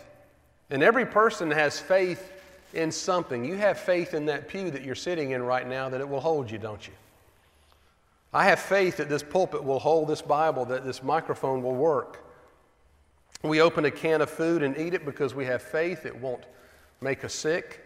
And 0.70 0.82
every 0.84 1.06
person 1.06 1.52
has 1.52 1.80
faith 1.80 2.32
in 2.74 2.92
something. 2.92 3.44
You 3.44 3.56
have 3.58 3.80
faith 3.80 4.14
in 4.14 4.26
that 4.28 4.48
pew 4.48 4.72
that 4.72 4.84
you're 4.84 4.96
sitting 4.96 5.32
in 5.32 5.44
right 5.44 5.68
now 5.68 5.90
that 5.90 6.02
it 6.02 6.08
will 6.08 6.22
hold 6.22 6.50
you, 6.50 6.58
don't 6.58 6.86
you? 6.86 6.94
I 8.34 8.46
have 8.46 8.60
faith 8.60 8.98
that 8.98 9.10
this 9.10 9.24
pulpit 9.24 9.64
will 9.64 9.80
hold 9.80 10.08
this 10.08 10.22
Bible, 10.22 10.66
that 10.66 10.86
this 10.86 11.04
microphone 11.04 11.62
will 11.62 11.76
work. 11.76 12.26
We 13.44 13.62
open 13.62 13.86
a 13.86 13.92
can 13.92 14.22
of 14.22 14.30
food 14.30 14.64
and 14.64 14.78
eat 14.78 14.94
it 14.94 15.06
because 15.06 15.36
we 15.36 15.46
have 15.46 15.62
faith 15.62 16.06
it 16.06 16.16
won't 16.16 16.44
make 17.02 17.26
us 17.26 17.34
sick. 17.34 17.82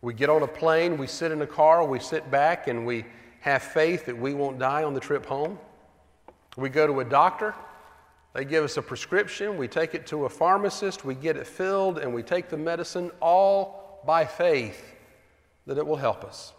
We 0.00 0.14
get 0.14 0.30
on 0.30 0.42
a 0.42 0.48
plane, 0.48 0.96
we 0.96 1.06
sit 1.06 1.32
in 1.32 1.42
a 1.42 1.46
car, 1.46 1.84
we 1.84 1.98
sit 1.98 2.30
back, 2.30 2.68
and 2.68 2.86
we 2.86 3.04
have 3.40 3.62
faith 3.62 4.06
that 4.06 4.16
we 4.16 4.34
won't 4.34 4.58
die 4.58 4.84
on 4.84 4.94
the 4.94 5.00
trip 5.00 5.26
home. 5.26 5.58
We 6.56 6.68
go 6.68 6.86
to 6.86 7.00
a 7.00 7.04
doctor, 7.04 7.54
they 8.34 8.44
give 8.44 8.64
us 8.64 8.76
a 8.76 8.82
prescription, 8.82 9.56
we 9.56 9.68
take 9.68 9.94
it 9.94 10.06
to 10.08 10.24
a 10.24 10.28
pharmacist, 10.28 11.04
we 11.04 11.14
get 11.14 11.36
it 11.36 11.46
filled, 11.46 11.98
and 11.98 12.14
we 12.14 12.22
take 12.22 12.48
the 12.48 12.56
medicine 12.56 13.10
all 13.20 14.00
by 14.06 14.24
faith 14.24 14.94
that 15.66 15.78
it 15.78 15.86
will 15.86 15.96
help 15.96 16.24
us. 16.24 16.52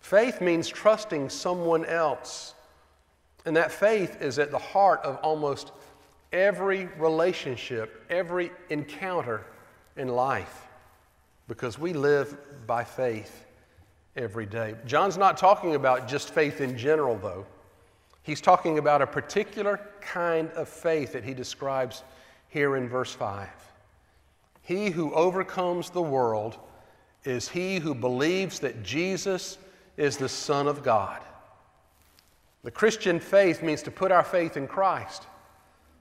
Faith 0.00 0.40
means 0.40 0.68
trusting 0.68 1.28
someone 1.28 1.84
else. 1.84 2.54
And 3.44 3.56
that 3.56 3.70
faith 3.72 4.20
is 4.20 4.38
at 4.38 4.50
the 4.50 4.58
heart 4.58 5.00
of 5.02 5.16
almost 5.16 5.72
every 6.32 6.86
relationship, 6.98 8.04
every 8.10 8.50
encounter 8.70 9.46
in 9.96 10.08
life, 10.08 10.65
because 11.48 11.78
we 11.78 11.92
live 11.92 12.36
by 12.66 12.84
faith 12.84 13.44
every 14.16 14.46
day. 14.46 14.74
John's 14.86 15.16
not 15.16 15.36
talking 15.36 15.74
about 15.74 16.08
just 16.08 16.30
faith 16.30 16.60
in 16.60 16.76
general, 16.76 17.16
though. 17.16 17.46
He's 18.22 18.40
talking 18.40 18.78
about 18.78 19.02
a 19.02 19.06
particular 19.06 19.80
kind 20.00 20.50
of 20.50 20.68
faith 20.68 21.12
that 21.12 21.22
he 21.22 21.34
describes 21.34 22.02
here 22.48 22.76
in 22.76 22.88
verse 22.88 23.12
5. 23.12 23.48
He 24.62 24.90
who 24.90 25.14
overcomes 25.14 25.90
the 25.90 26.02
world 26.02 26.58
is 27.24 27.48
he 27.48 27.78
who 27.78 27.94
believes 27.94 28.58
that 28.60 28.82
Jesus 28.82 29.58
is 29.96 30.16
the 30.16 30.28
Son 30.28 30.66
of 30.66 30.82
God. 30.82 31.22
The 32.64 32.70
Christian 32.72 33.20
faith 33.20 33.62
means 33.62 33.82
to 33.82 33.92
put 33.92 34.10
our 34.10 34.24
faith 34.24 34.56
in 34.56 34.66
Christ. 34.66 35.26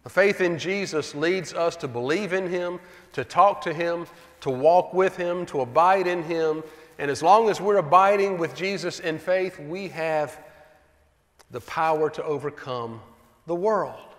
Faith 0.07 0.39
in 0.39 0.59
Jesus 0.59 1.15
leads 1.15 1.53
us 1.53 1.75
to 1.77 1.87
believe 1.87 2.31
in 2.31 2.47
Him, 2.47 2.79
to 3.13 3.23
talk 3.23 3.61
to 3.61 3.73
Him, 3.73 4.05
to 4.41 4.51
walk 4.51 4.93
with 4.93 5.17
Him, 5.17 5.45
to 5.47 5.61
abide 5.61 6.05
in 6.05 6.21
Him. 6.23 6.63
And 6.99 7.09
as 7.09 7.23
long 7.23 7.49
as 7.49 7.59
we're 7.59 7.77
abiding 7.77 8.37
with 8.37 8.55
Jesus 8.55 8.99
in 8.99 9.17
faith, 9.17 9.59
we 9.59 9.87
have 9.89 10.39
the 11.49 11.61
power 11.61 12.09
to 12.11 12.23
overcome 12.23 13.01
the 13.47 13.55
world, 13.55 14.15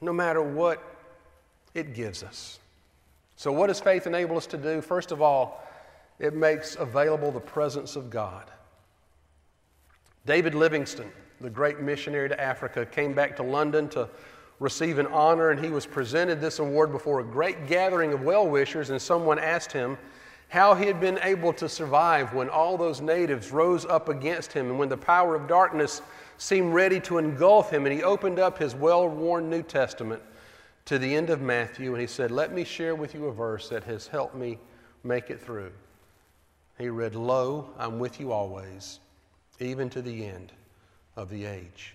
no 0.00 0.12
matter 0.12 0.42
what 0.42 0.82
it 1.74 1.94
gives 1.94 2.22
us. 2.22 2.58
So, 3.36 3.50
what 3.52 3.68
does 3.68 3.80
faith 3.80 4.06
enable 4.06 4.36
us 4.36 4.46
to 4.48 4.58
do? 4.58 4.82
First 4.82 5.12
of 5.12 5.22
all, 5.22 5.66
it 6.18 6.34
makes 6.34 6.76
available 6.76 7.32
the 7.32 7.40
presence 7.40 7.96
of 7.96 8.10
God. 8.10 8.50
David 10.26 10.54
Livingstone, 10.54 11.10
the 11.40 11.48
great 11.48 11.80
missionary 11.80 12.28
to 12.28 12.38
Africa, 12.38 12.84
came 12.84 13.14
back 13.14 13.36
to 13.36 13.42
London 13.42 13.88
to 13.90 14.08
receive 14.60 14.98
an 14.98 15.06
honor, 15.08 15.50
and 15.50 15.62
he 15.62 15.70
was 15.70 15.86
presented 15.86 16.40
this 16.40 16.60
award 16.60 16.92
before 16.92 17.18
a 17.18 17.24
great 17.24 17.66
gathering 17.66 18.12
of 18.12 18.22
well 18.22 18.46
wishers, 18.46 18.90
and 18.90 19.02
someone 19.02 19.38
asked 19.38 19.72
him, 19.72 19.98
how 20.50 20.74
he 20.74 20.84
had 20.86 21.00
been 21.00 21.18
able 21.22 21.52
to 21.52 21.68
survive 21.68 22.34
when 22.34 22.48
all 22.48 22.76
those 22.76 23.00
natives 23.00 23.52
rose 23.52 23.86
up 23.86 24.08
against 24.08 24.52
him 24.52 24.68
and 24.68 24.78
when 24.78 24.88
the 24.88 24.96
power 24.96 25.36
of 25.36 25.46
darkness 25.46 26.02
seemed 26.38 26.74
ready 26.74 26.98
to 26.98 27.18
engulf 27.18 27.72
him. 27.72 27.86
And 27.86 27.94
he 27.94 28.02
opened 28.02 28.40
up 28.40 28.58
his 28.58 28.74
well 28.74 29.08
worn 29.08 29.48
New 29.48 29.62
Testament 29.62 30.20
to 30.86 30.98
the 30.98 31.14
end 31.14 31.30
of 31.30 31.40
Matthew 31.40 31.92
and 31.92 32.00
he 32.00 32.06
said, 32.08 32.32
Let 32.32 32.52
me 32.52 32.64
share 32.64 32.96
with 32.96 33.14
you 33.14 33.26
a 33.26 33.32
verse 33.32 33.68
that 33.68 33.84
has 33.84 34.08
helped 34.08 34.34
me 34.34 34.58
make 35.04 35.30
it 35.30 35.40
through. 35.40 35.70
He 36.78 36.88
read, 36.88 37.14
Lo, 37.14 37.70
I'm 37.78 38.00
with 38.00 38.18
you 38.18 38.32
always, 38.32 38.98
even 39.60 39.88
to 39.90 40.02
the 40.02 40.26
end 40.26 40.50
of 41.14 41.30
the 41.30 41.44
age. 41.44 41.94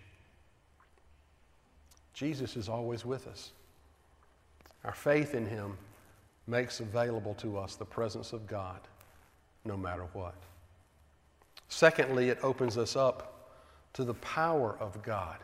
Jesus 2.16 2.56
is 2.56 2.70
always 2.70 3.06
with 3.06 3.28
us. 3.28 3.52
Our 4.86 4.94
faith 4.94 5.36
in 5.36 5.46
him 5.46 5.78
makes 6.48 6.80
available 6.80 7.34
to 7.36 7.58
us 7.58 7.76
the 7.76 7.86
presence 7.86 8.34
of 8.34 8.48
God 8.48 8.80
no 9.66 9.76
matter 9.76 10.06
what. 10.14 10.36
Secondly, 11.68 12.30
it 12.30 12.40
opens 12.42 12.78
us 12.78 12.96
up 12.96 13.52
to 13.94 14.04
the 14.04 14.14
power 14.16 14.78
of 14.80 15.02
God. 15.04 15.38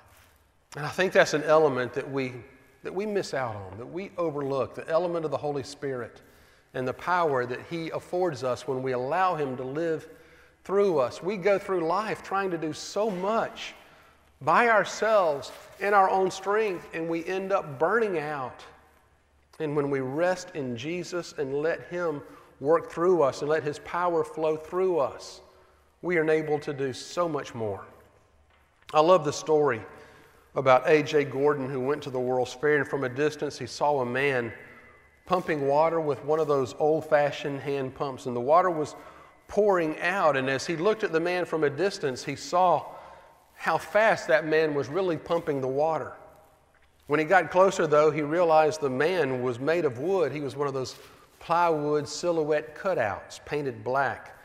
And 0.77 0.85
I 0.85 0.89
think 0.89 1.11
that's 1.11 1.33
an 1.33 1.43
element 1.43 1.93
that 1.93 2.09
we, 2.09 2.33
that 2.83 2.93
we 2.93 3.05
miss 3.05 3.33
out 3.33 3.55
on, 3.55 3.77
that 3.77 3.85
we 3.85 4.11
overlook 4.17 4.73
the 4.73 4.87
element 4.87 5.25
of 5.25 5.31
the 5.31 5.37
Holy 5.37 5.63
Spirit 5.63 6.21
and 6.73 6.87
the 6.87 6.93
power 6.93 7.45
that 7.45 7.59
He 7.69 7.89
affords 7.89 8.43
us 8.43 8.67
when 8.67 8.81
we 8.81 8.93
allow 8.93 9.35
Him 9.35 9.57
to 9.57 9.63
live 9.63 10.07
through 10.63 10.99
us. 10.99 11.21
We 11.21 11.35
go 11.35 11.59
through 11.59 11.85
life 11.85 12.23
trying 12.23 12.51
to 12.51 12.57
do 12.57 12.71
so 12.71 13.09
much 13.09 13.73
by 14.41 14.69
ourselves 14.69 15.51
in 15.79 15.93
our 15.93 16.09
own 16.09 16.31
strength, 16.31 16.87
and 16.93 17.07
we 17.07 17.25
end 17.25 17.51
up 17.51 17.79
burning 17.79 18.19
out 18.19 18.63
and 19.61 19.75
when 19.75 19.89
we 19.89 19.99
rest 19.99 20.51
in 20.55 20.75
Jesus 20.75 21.33
and 21.37 21.61
let 21.61 21.87
Him 21.87 22.21
work 22.59 22.91
through 22.91 23.21
us 23.21 23.41
and 23.41 23.49
let 23.49 23.63
His 23.63 23.79
power 23.79 24.23
flow 24.23 24.57
through 24.57 24.99
us, 24.99 25.41
we 26.01 26.17
are 26.17 26.23
enabled 26.23 26.63
to 26.63 26.73
do 26.73 26.93
so 26.93 27.29
much 27.29 27.53
more. 27.53 27.83
I 28.93 29.01
love 29.01 29.23
the 29.23 29.33
story 29.33 29.81
about 30.55 30.87
A.J. 30.87 31.25
Gordon 31.25 31.69
who 31.69 31.79
went 31.79 32.01
to 32.03 32.09
the 32.09 32.19
World's 32.19 32.53
Fair 32.53 32.77
and 32.77 32.87
from 32.87 33.03
a 33.03 33.09
distance 33.09 33.57
he 33.57 33.67
saw 33.67 34.01
a 34.01 34.05
man 34.05 34.51
pumping 35.25 35.67
water 35.67 36.01
with 36.01 36.25
one 36.25 36.39
of 36.39 36.47
those 36.47 36.75
old 36.79 37.07
fashioned 37.07 37.61
hand 37.61 37.95
pumps, 37.95 38.25
and 38.25 38.35
the 38.35 38.41
water 38.41 38.69
was 38.69 38.95
pouring 39.47 39.97
out. 40.01 40.35
And 40.35 40.49
as 40.49 40.65
he 40.65 40.75
looked 40.75 41.03
at 41.03 41.11
the 41.11 41.19
man 41.19 41.45
from 41.45 41.63
a 41.63 41.69
distance, 41.69 42.23
he 42.23 42.35
saw 42.35 42.83
how 43.61 43.77
fast 43.77 44.27
that 44.27 44.43
man 44.43 44.73
was 44.73 44.87
really 44.87 45.15
pumping 45.15 45.61
the 45.61 45.67
water. 45.67 46.13
When 47.05 47.19
he 47.19 47.25
got 47.27 47.51
closer, 47.51 47.85
though, 47.85 48.09
he 48.09 48.23
realized 48.23 48.81
the 48.81 48.89
man 48.89 49.43
was 49.43 49.59
made 49.59 49.85
of 49.85 49.99
wood. 49.99 50.31
He 50.31 50.41
was 50.41 50.55
one 50.55 50.67
of 50.67 50.73
those 50.73 50.95
plywood 51.39 52.07
silhouette 52.07 52.75
cutouts, 52.75 53.39
painted 53.45 53.83
black, 53.83 54.35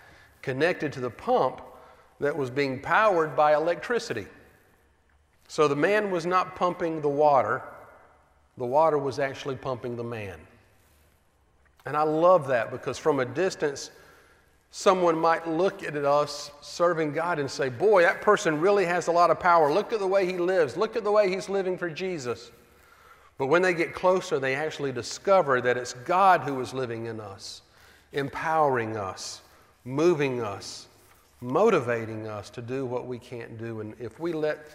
connected 0.42 0.92
to 0.92 1.00
the 1.00 1.08
pump 1.08 1.62
that 2.20 2.37
was 2.37 2.50
being 2.50 2.78
powered 2.78 3.35
by 3.35 3.54
electricity. 3.54 4.26
So 5.49 5.66
the 5.66 5.75
man 5.75 6.11
was 6.11 6.26
not 6.26 6.54
pumping 6.54 7.00
the 7.00 7.08
water, 7.08 7.62
the 8.58 8.66
water 8.66 8.99
was 8.99 9.18
actually 9.18 9.56
pumping 9.56 9.96
the 9.96 10.04
man. 10.04 10.38
And 11.87 11.96
I 11.96 12.02
love 12.02 12.49
that 12.49 12.70
because 12.70 12.99
from 12.99 13.20
a 13.20 13.25
distance, 13.25 13.90
someone 14.70 15.18
might 15.18 15.49
look 15.49 15.82
at 15.82 15.96
us 15.96 16.50
serving 16.61 17.12
God 17.12 17.38
and 17.38 17.50
say, 17.50 17.68
Boy, 17.68 18.02
that 18.02 18.23
person 18.23 18.61
really 18.61 18.85
has 18.85 19.06
a 19.06 19.12
lot 19.12 19.30
of 19.30 19.40
power. 19.40 19.73
Look 19.73 19.92
at 19.92 19.99
the 19.99 20.06
way 20.06 20.26
he 20.26 20.38
lives. 20.38 20.76
Look 20.76 20.96
at 20.96 21.04
the 21.04 21.12
way 21.12 21.30
he's 21.30 21.49
living 21.49 21.78
for 21.78 21.88
Jesus. 21.88 22.50
But 23.38 23.46
when 23.46 23.62
they 23.62 23.75
get 23.75 23.94
closer, 23.94 24.38
they 24.38 24.54
actually 24.54 24.92
discover 24.92 25.61
that 25.61 25.76
it's 25.76 25.92
God 25.92 26.42
who 26.42 26.61
is 26.61 26.73
living 26.73 27.06
in 27.06 27.20
us, 27.20 27.62
empowering 28.12 28.96
us, 28.96 29.42
moving 29.85 30.40
us, 30.40 30.88
motivating 31.40 32.26
us 32.26 32.49
to 32.50 32.62
do 32.62 32.87
what 32.87 33.06
we 33.06 33.18
can't 33.18 33.58
do. 33.58 33.80
And 33.80 33.94
if 34.00 34.18
we 34.18 34.32
let 34.32 34.68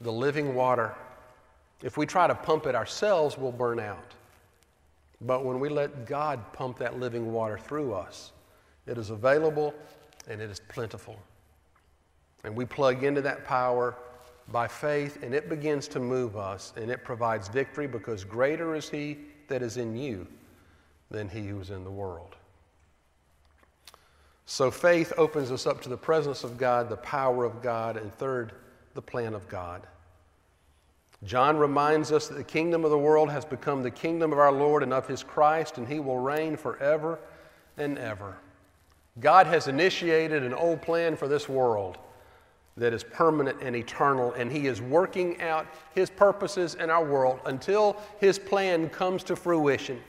the 0.00 0.12
living 0.12 0.54
water, 0.54 0.94
if 1.82 1.96
we 1.96 2.04
try 2.04 2.26
to 2.26 2.34
pump 2.34 2.66
it 2.66 2.74
ourselves, 2.74 3.38
we'll 3.38 3.52
burn 3.52 3.78
out. 3.78 4.14
But 5.20 5.44
when 5.44 5.60
we 5.60 5.68
let 5.68 6.06
God 6.06 6.52
pump 6.52 6.78
that 6.78 6.98
living 6.98 7.32
water 7.32 7.58
through 7.58 7.94
us, 7.94 8.32
it 8.88 8.98
is 8.98 9.10
available 9.10 9.74
and 10.28 10.40
it 10.40 10.50
is 10.50 10.60
plentiful. 10.68 11.16
And 12.44 12.56
we 12.56 12.64
plug 12.64 13.04
into 13.04 13.20
that 13.22 13.44
power 13.44 13.96
by 14.50 14.66
faith, 14.66 15.22
and 15.22 15.34
it 15.34 15.48
begins 15.48 15.88
to 15.88 16.00
move 16.00 16.36
us, 16.36 16.72
and 16.76 16.90
it 16.90 17.04
provides 17.04 17.48
victory 17.48 17.86
because 17.86 18.24
greater 18.24 18.74
is 18.74 18.88
He 18.88 19.18
that 19.48 19.62
is 19.62 19.76
in 19.76 19.96
you 19.96 20.26
than 21.10 21.28
He 21.28 21.46
who 21.46 21.60
is 21.60 21.70
in 21.70 21.84
the 21.84 21.90
world. 21.90 22.36
So 24.46 24.70
faith 24.70 25.12
opens 25.18 25.50
us 25.50 25.66
up 25.66 25.82
to 25.82 25.90
the 25.90 25.96
presence 25.96 26.44
of 26.44 26.56
God, 26.56 26.88
the 26.88 26.96
power 26.96 27.44
of 27.44 27.60
God, 27.60 27.98
and 27.98 28.12
third, 28.14 28.52
the 28.94 29.02
plan 29.02 29.34
of 29.34 29.46
God. 29.48 29.86
John 31.24 31.58
reminds 31.58 32.12
us 32.12 32.28
that 32.28 32.36
the 32.36 32.44
kingdom 32.44 32.84
of 32.84 32.90
the 32.90 32.98
world 32.98 33.28
has 33.30 33.44
become 33.44 33.82
the 33.82 33.90
kingdom 33.90 34.32
of 34.32 34.38
our 34.38 34.52
Lord 34.52 34.82
and 34.82 34.94
of 34.94 35.06
His 35.06 35.22
Christ, 35.22 35.76
and 35.76 35.86
He 35.86 36.00
will 36.00 36.18
reign 36.18 36.56
forever 36.56 37.18
and 37.76 37.98
ever. 37.98 38.38
God 39.20 39.46
has 39.46 39.68
initiated 39.68 40.42
an 40.42 40.54
old 40.54 40.82
plan 40.82 41.16
for 41.16 41.28
this 41.28 41.48
world 41.48 41.98
that 42.76 42.92
is 42.92 43.02
permanent 43.02 43.60
and 43.60 43.74
eternal, 43.74 44.32
and 44.34 44.52
He 44.52 44.66
is 44.66 44.80
working 44.80 45.40
out 45.40 45.66
His 45.94 46.10
purposes 46.10 46.74
in 46.76 46.90
our 46.90 47.04
world 47.04 47.40
until 47.46 47.96
His 48.20 48.38
plan 48.38 48.88
comes 48.88 49.24
to 49.24 49.34
fruition, 49.34 50.00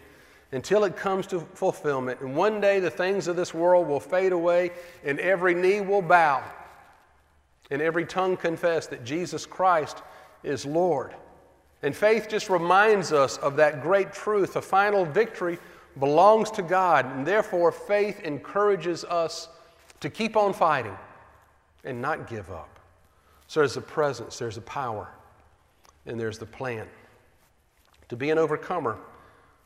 until 0.51 0.84
it 0.84 0.96
comes 0.96 1.25
to 1.28 1.39
fulfillment. 1.56 2.22
And 2.22 2.36
one 2.36 2.62
day 2.62 2.80
the 2.80 2.92
things 2.92 3.28
of 3.28 3.36
this 3.36 3.54
world 3.54 3.88
will 3.88 4.00
fade 4.00 4.32
away, 4.32 4.72
and 5.04 5.20
every 5.20 5.56
knee 5.56 5.82
will 5.82 6.04
bow, 6.04 6.44
and 7.72 7.82
every 7.82 8.06
tongue 8.06 8.38
confess 8.38 8.86
that 8.88 9.04
Jesus 9.04 9.46
Christ 9.46 10.04
is 10.44 10.66
Lord. 10.66 11.16
And 11.82 11.96
faith 11.96 12.28
just 12.30 12.50
reminds 12.50 13.13
us 13.13 13.38
of 13.38 13.56
that 13.56 13.82
great 13.82 14.12
truth. 14.12 14.56
A 14.58 14.62
final 14.62 15.06
victory 15.06 15.58
belongs 16.00 16.51
to 16.51 16.62
God, 16.62 17.06
and 17.06 17.25
therefore 17.25 17.72
faith 17.72 18.22
encourages 18.22 19.03
us 19.06 19.50
to 20.00 20.10
keep 20.10 20.38
on 20.38 20.53
fighting 20.53 20.98
and 21.84 22.01
not 22.01 22.27
give 22.27 22.51
up. 22.51 22.79
So 23.48 23.60
there's 23.62 23.77
a 23.77 23.82
presence, 23.82 24.38
there's 24.38 24.58
a 24.58 24.62
power, 24.62 25.10
and 26.06 26.20
there's 26.20 26.38
the 26.38 26.46
plan. 26.46 26.88
To 28.10 28.15
be 28.15 28.29
an 28.29 28.38
overcomer, 28.38 28.98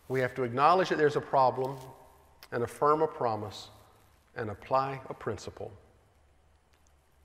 we 0.07 0.19
have 0.19 0.33
to 0.35 0.43
acknowledge 0.43 0.89
that 0.89 0.97
there's 0.97 1.15
a 1.15 1.21
problem 1.21 1.77
and 2.51 2.63
affirm 2.63 3.01
a 3.01 3.07
promise 3.07 3.69
and 4.35 4.49
apply 4.49 4.99
a 5.09 5.13
principle 5.13 5.71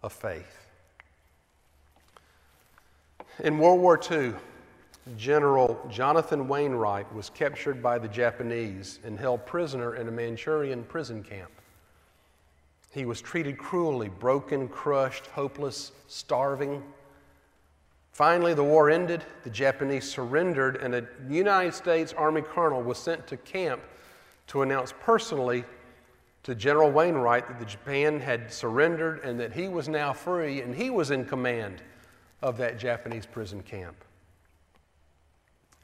of 0.02 0.12
faith. 0.12 0.66
In 3.40 3.58
World 3.58 3.80
War 3.80 4.00
II, 4.10 4.34
General 5.16 5.80
Jonathan 5.90 6.48
Wainwright 6.48 7.12
was 7.14 7.30
captured 7.30 7.82
by 7.82 7.98
the 7.98 8.08
Japanese 8.08 8.98
and 9.04 9.18
held 9.18 9.46
prisoner 9.46 9.96
in 9.96 10.08
a 10.08 10.10
Manchurian 10.10 10.84
prison 10.84 11.22
camp. 11.22 11.50
He 12.90 13.04
was 13.04 13.20
treated 13.20 13.58
cruelly, 13.58 14.08
broken, 14.08 14.68
crushed, 14.68 15.26
hopeless, 15.26 15.92
starving. 16.06 16.82
Finally, 18.12 18.54
the 18.54 18.64
war 18.64 18.90
ended, 18.90 19.24
the 19.44 19.50
Japanese 19.50 20.10
surrendered, 20.10 20.76
and 20.76 20.94
a 20.94 21.06
United 21.28 21.74
States 21.74 22.12
Army 22.12 22.42
colonel 22.42 22.82
was 22.82 22.98
sent 22.98 23.26
to 23.28 23.36
camp 23.36 23.80
to 24.48 24.62
announce 24.62 24.92
personally 25.00 25.64
to 26.42 26.54
General 26.54 26.90
Wainwright 26.90 27.46
that 27.46 27.58
the 27.58 27.66
Japan 27.66 28.18
had 28.18 28.52
surrendered 28.52 29.20
and 29.22 29.38
that 29.38 29.52
he 29.52 29.68
was 29.68 29.88
now 29.88 30.12
free 30.12 30.62
and 30.62 30.74
he 30.74 30.88
was 30.88 31.10
in 31.10 31.24
command 31.24 31.82
of 32.40 32.56
that 32.56 32.78
Japanese 32.78 33.26
prison 33.26 33.62
camp. 33.62 33.96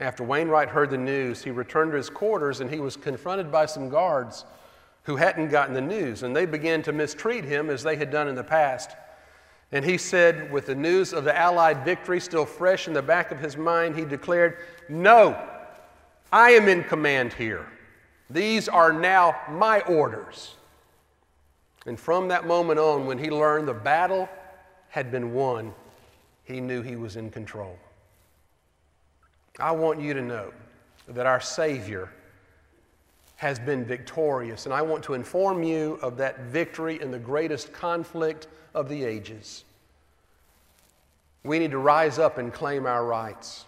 After 0.00 0.24
Wainwright 0.24 0.68
heard 0.68 0.90
the 0.90 0.98
news, 0.98 1.42
he 1.42 1.50
returned 1.50 1.92
to 1.92 1.96
his 1.96 2.10
quarters 2.10 2.60
and 2.60 2.70
he 2.70 2.80
was 2.80 2.96
confronted 2.96 3.52
by 3.52 3.66
some 3.66 3.88
guards 3.88 4.44
who 5.04 5.16
hadn't 5.16 5.48
gotten 5.50 5.74
the 5.74 5.80
news, 5.80 6.22
and 6.22 6.34
they 6.34 6.46
began 6.46 6.82
to 6.82 6.92
mistreat 6.92 7.44
him 7.44 7.68
as 7.68 7.82
they 7.82 7.94
had 7.94 8.10
done 8.10 8.26
in 8.26 8.34
the 8.34 8.42
past. 8.42 8.90
And 9.70 9.84
he 9.84 9.98
said, 9.98 10.50
with 10.50 10.66
the 10.66 10.74
news 10.74 11.12
of 11.12 11.24
the 11.24 11.36
Allied 11.36 11.84
victory 11.84 12.20
still 12.20 12.46
fresh 12.46 12.88
in 12.88 12.94
the 12.94 13.02
back 13.02 13.30
of 13.30 13.38
his 13.38 13.56
mind, 13.56 13.96
he 13.96 14.04
declared, 14.04 14.58
No, 14.88 15.38
I 16.32 16.50
am 16.52 16.68
in 16.68 16.84
command 16.84 17.34
here. 17.34 17.66
These 18.30 18.68
are 18.68 18.92
now 18.92 19.36
my 19.50 19.80
orders. 19.80 20.54
And 21.86 22.00
from 22.00 22.28
that 22.28 22.46
moment 22.46 22.80
on, 22.80 23.06
when 23.06 23.18
he 23.18 23.30
learned 23.30 23.68
the 23.68 23.74
battle 23.74 24.28
had 24.88 25.10
been 25.10 25.34
won, 25.34 25.74
he 26.44 26.60
knew 26.60 26.80
he 26.80 26.96
was 26.96 27.16
in 27.16 27.30
control. 27.30 27.78
I 29.58 29.72
want 29.72 30.00
you 30.00 30.14
to 30.14 30.22
know 30.22 30.52
that 31.08 31.26
our 31.26 31.40
Savior 31.40 32.10
has 33.36 33.58
been 33.58 33.84
victorious. 33.84 34.64
And 34.64 34.74
I 34.74 34.82
want 34.82 35.02
to 35.04 35.14
inform 35.14 35.62
you 35.62 35.98
of 36.02 36.16
that 36.16 36.40
victory 36.44 37.00
in 37.00 37.10
the 37.10 37.18
greatest 37.18 37.72
conflict 37.72 38.46
of 38.74 38.88
the 38.88 39.04
ages. 39.04 39.64
We 41.44 41.58
need 41.58 41.72
to 41.72 41.78
rise 41.78 42.18
up 42.18 42.38
and 42.38 42.52
claim 42.52 42.86
our 42.86 43.04
rights. 43.04 43.66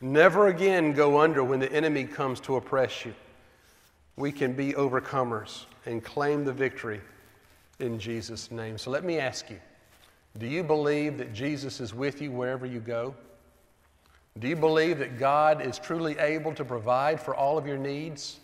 Never 0.00 0.48
again 0.48 0.92
go 0.92 1.20
under 1.20 1.44
when 1.44 1.60
the 1.60 1.72
enemy 1.72 2.04
comes 2.04 2.40
to 2.40 2.56
oppress 2.56 3.04
you. 3.04 3.14
We 4.16 4.32
can 4.32 4.52
be 4.52 4.72
overcomers 4.72 5.66
and 5.86 6.02
claim 6.02 6.44
the 6.44 6.52
victory 6.52 7.00
in 7.78 7.98
Jesus' 7.98 8.50
name. 8.50 8.78
So 8.78 8.90
let 8.90 9.04
me 9.04 9.18
ask 9.18 9.48
you 9.48 9.60
do 10.38 10.46
you 10.46 10.62
believe 10.62 11.18
that 11.18 11.32
Jesus 11.32 11.80
is 11.80 11.94
with 11.94 12.20
you 12.20 12.30
wherever 12.30 12.66
you 12.66 12.80
go? 12.80 13.14
Do 14.38 14.48
you 14.48 14.56
believe 14.56 14.98
that 14.98 15.18
God 15.18 15.60
is 15.60 15.78
truly 15.78 16.16
able 16.18 16.54
to 16.54 16.64
provide 16.64 17.20
for 17.20 17.34
all 17.34 17.58
of 17.58 17.66
your 17.66 17.78
needs? 17.78 18.38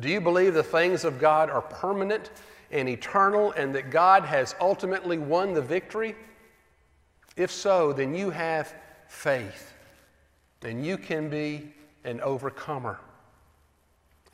Do 0.00 0.08
you 0.08 0.20
believe 0.20 0.54
the 0.54 0.62
things 0.62 1.04
of 1.04 1.20
God 1.20 1.50
are 1.50 1.62
permanent 1.62 2.30
and 2.72 2.88
eternal 2.88 3.52
and 3.52 3.74
that 3.74 3.90
God 3.90 4.24
has 4.24 4.54
ultimately 4.60 5.18
won 5.18 5.54
the 5.54 5.62
victory? 5.62 6.16
If 7.36 7.50
so, 7.50 7.92
then 7.92 8.14
you 8.14 8.30
have 8.30 8.74
faith 9.06 9.72
and 10.62 10.84
you 10.84 10.96
can 10.96 11.28
be 11.28 11.72
an 12.04 12.20
overcomer. 12.20 12.98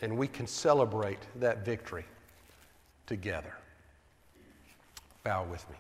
And 0.01 0.17
we 0.17 0.29
can 0.29 0.47
celebrate 0.47 1.19
that 1.37 1.65
victory 1.65 2.07
together. 3.07 3.55
Bow 5.25 5.45
with 5.45 5.69
me. 5.69 5.77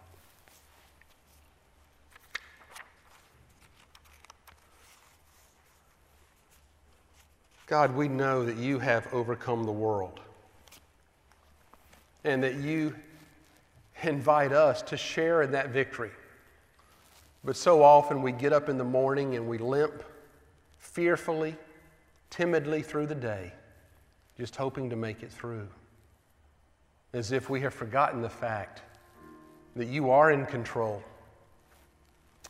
God, 7.71 7.95
we 7.95 8.09
know 8.09 8.45
that 8.45 8.57
you 8.57 8.81
have 8.81 9.07
overcome 9.15 9.63
the 9.63 9.71
world 9.71 10.19
and 12.25 12.43
that 12.43 12.57
you 12.57 12.97
invite 14.03 14.51
us 14.51 14.83
to 14.83 14.97
share 14.97 15.43
in 15.43 15.53
that 15.53 15.69
victory. 15.69 16.11
But 17.45 17.57
so 17.57 17.81
often 17.81 18.23
we 18.23 18.33
get 18.33 18.53
up 18.53 18.69
in 18.69 18.77
the 18.77 18.83
morning 18.83 19.37
and 19.37 19.47
we 19.47 19.57
limp 19.57 20.03
fearfully, 20.79 21.55
timidly 22.29 22.83
through 22.83 23.07
the 23.07 23.15
day, 23.15 23.53
just 24.37 24.57
hoping 24.57 24.91
to 24.91 24.97
make 24.97 25.23
it 25.23 25.31
through. 25.31 25.69
As 27.13 27.31
if 27.31 27.49
we 27.49 27.61
have 27.61 27.73
forgotten 27.73 28.21
the 28.21 28.29
fact 28.29 28.83
that 29.77 29.87
you 29.87 30.11
are 30.11 30.33
in 30.33 30.45
control 30.45 31.05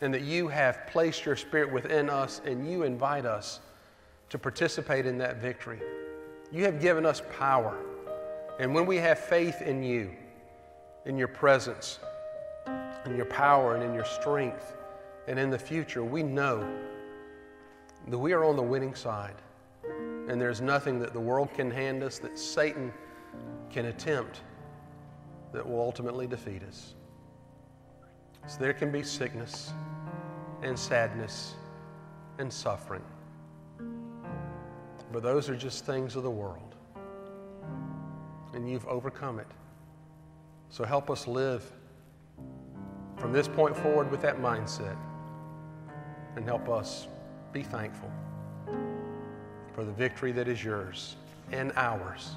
and 0.01 0.15
that 0.15 0.23
you 0.23 0.49
have 0.49 0.87
placed 0.87 1.27
your 1.27 1.37
spirit 1.37 1.71
within 1.71 2.09
us 2.09 2.41
and 2.47 2.67
you 2.67 2.85
invite 2.85 3.27
us 3.27 3.61
to 4.31 4.39
participate 4.39 5.07
in 5.07 5.19
that 5.19 5.37
victory. 5.37 5.81
You 6.51 6.65
have 6.65 6.81
given 6.81 7.05
us 7.05 7.23
power. 7.39 7.77
And 8.59 8.75
when 8.75 8.87
we 8.87 8.97
have 8.97 9.19
faith 9.19 9.61
in 9.63 9.83
you, 9.83 10.13
in 11.05 11.17
your 11.17 11.29
presence, 11.29 11.99
in 13.07 13.17
your 13.17 13.27
power, 13.27 13.75
and 13.75 13.83
in 13.83 13.95
your 13.95 14.05
strength, 14.05 14.77
and 15.27 15.39
in 15.39 15.51
the 15.51 15.59
future, 15.59 16.05
we 16.05 16.23
know 16.23 16.67
that 18.09 18.19
we 18.19 18.33
are 18.33 18.45
on 18.45 18.57
the 18.57 18.63
winning 18.63 18.95
side. 18.95 19.37
And 20.29 20.41
there's 20.41 20.61
nothing 20.61 21.01
that 21.01 21.13
the 21.13 21.21
world 21.21 21.53
can 21.55 21.71
hand 21.71 22.03
us, 22.03 22.19
that 22.19 22.39
Satan 22.39 22.93
can 23.71 23.87
attempt, 23.87 24.43
that 25.53 25.69
will 25.69 25.81
ultimately 25.81 26.27
defeat 26.27 26.63
us. 26.63 26.95
So 28.47 28.59
there 28.59 28.73
can 28.73 28.91
be 28.93 29.03
sickness 29.03 29.73
and 30.63 30.79
sadness 30.79 31.55
and 32.39 32.53
suffering. 32.53 33.03
But 35.13 35.23
those 35.23 35.49
are 35.49 35.57
just 35.57 35.85
things 35.85 36.17
of 36.17 36.23
the 36.23 36.31
world. 36.31 36.75
And 38.55 38.69
you've 38.69 38.87
overcome 38.87 39.39
it. 39.39 39.47
So 40.71 40.85
help 40.85 41.11
us 41.11 41.27
live 41.27 41.71
from 43.17 43.33
this 43.33 43.49
point 43.49 43.77
forward 43.77 44.11
with 44.11 44.23
that 44.23 44.41
mindset. 44.41 44.97
And 46.37 46.45
help 46.45 46.69
us 46.69 47.09
be 47.53 47.63
thankful 47.63 48.11
for 49.75 49.85
the 49.85 49.93
victory 49.93 50.33
that 50.33 50.49
is 50.49 50.63
yours 50.63 51.17
and 51.53 51.73
ours 51.77 52.33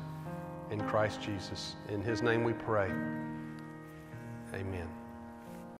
in 0.71 0.81
Christ 0.81 1.21
Jesus. 1.21 1.75
In 1.89 2.01
his 2.01 2.21
name 2.21 2.43
we 2.43 2.53
pray. 2.53 2.89
Amen. 4.53 5.02